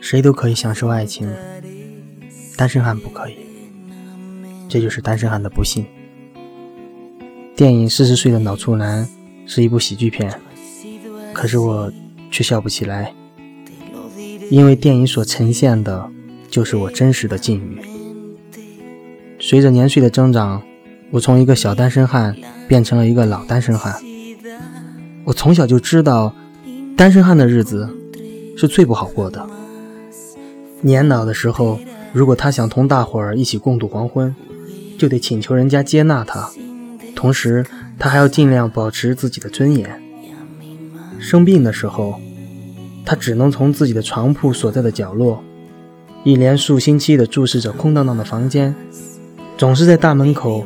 [0.00, 1.28] 谁都可以享受爱情，
[2.56, 3.36] 单身汉不可以。
[4.68, 5.86] 这就是单身汉的不幸。
[7.54, 9.04] 电影《四十岁的脑处男》
[9.46, 10.32] 是一部喜剧片，
[11.32, 11.92] 可是我
[12.30, 13.14] 却笑不起来，
[14.50, 16.10] 因为电影所呈现的
[16.48, 17.80] 就是我真实的境遇。
[19.40, 20.62] 随着年岁的增长，
[21.10, 22.36] 我从一个小单身汉
[22.68, 23.94] 变成了一个老单身汉。
[25.24, 26.34] 我从小就知道，
[26.96, 27.88] 单身汉的日子
[28.56, 29.46] 是最不好过的。
[30.80, 31.78] 年老的时候，
[32.12, 34.34] 如果他想同大伙儿一起共度黄昏，
[34.98, 36.50] 就得请求人家接纳他，
[37.14, 37.64] 同时
[37.98, 40.02] 他还要尽量保持自己的尊严。
[41.18, 42.20] 生病的时候，
[43.04, 45.42] 他只能从自己的床铺所在的角落，
[46.24, 48.74] 一连数星期地注视着空荡荡的房间，
[49.56, 50.64] 总是在大门口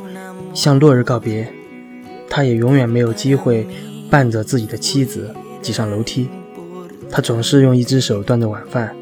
[0.54, 1.52] 向落日告别。
[2.28, 3.66] 他也永远没有机会
[4.08, 6.28] 伴着自己的妻子挤上楼梯，
[7.10, 8.94] 他总是用一只手端着晚饭。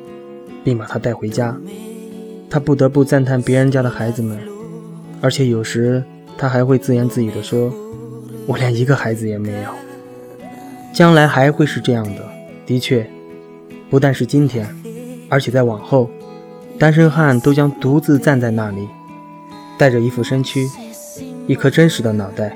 [0.64, 1.56] 并把他带回家，
[2.50, 4.38] 他不得不赞叹别人家的孩子们，
[5.22, 6.04] 而且有时
[6.36, 7.72] 他还会自言自语地说
[8.44, 9.70] ：“我连一个孩子也没有。”
[10.92, 12.22] 将来还会是这样的。
[12.66, 13.08] 的确，
[13.88, 14.68] 不但是今天，
[15.30, 16.10] 而且在往后，
[16.78, 18.86] 单身汉都将独自站在那里，
[19.78, 20.68] 带着一副身躯，
[21.46, 22.54] 一颗真实的脑袋，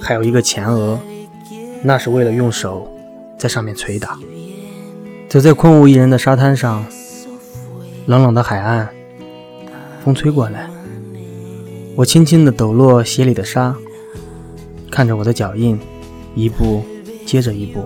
[0.00, 0.98] 还有一个前额，
[1.82, 2.90] 那是为了用手
[3.36, 4.18] 在上面捶打。
[5.32, 6.84] 走在空无一人的沙滩上。
[8.04, 8.86] 冷冷的海岸，
[10.04, 10.68] 风吹过来，
[11.96, 13.74] 我轻轻地抖落鞋里的沙，
[14.90, 15.80] 看着我的脚印，
[16.34, 16.84] 一步
[17.24, 17.82] 接着一步，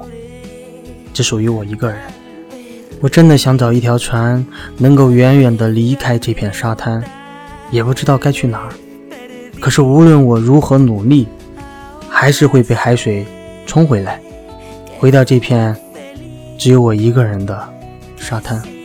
[1.15, 2.01] 只属于我一个人。
[3.01, 4.45] 我真的想找一条船，
[4.79, 7.01] 能够远远地离开这片沙滩，
[7.71, 8.73] 也不知道该去哪儿。
[9.61, 11.29] 可是无论我如何努力，
[12.09, 13.25] 还是会被海水
[13.67, 14.21] 冲回来，
[14.99, 15.77] 回到这片
[16.59, 17.69] 只有我一个人的
[18.17, 18.76] 沙滩。